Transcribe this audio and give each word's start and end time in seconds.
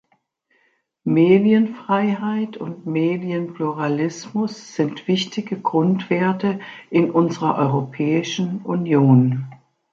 Medienfreiheit 1.03 2.57
und 2.57 2.87
Medienpluralismus 2.87 4.75
sind 4.75 5.07
wichtige 5.07 5.59
Grundwerte 5.61 6.59
in 6.89 7.11
unserer 7.11 7.53
Europäischen 7.59 8.63
Union. 8.63 9.45